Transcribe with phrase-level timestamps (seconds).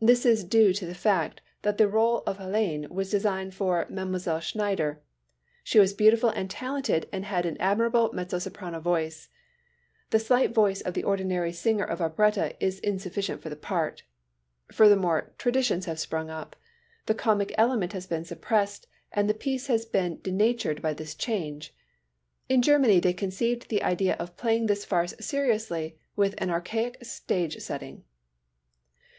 [0.00, 4.40] This is due to the fact that the rôle of Hélène was designed for Mlle.
[4.40, 5.02] Schneider.
[5.62, 9.28] She was beautiful and talented and had an admirable mezzo soprano voice.
[10.08, 14.04] The slight voice of the ordinary singer of operetta is insufficient for the part.
[14.72, 16.56] Furthermore, traditions have sprung up.
[17.04, 21.74] The comic element has been suppressed and the piece has been denatured by this change.
[22.48, 27.58] In Germany they conceived the idea of playing this farce seriously with an archaic stage
[27.58, 28.04] setting!